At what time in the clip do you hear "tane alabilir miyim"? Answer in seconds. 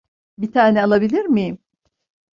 0.51-1.57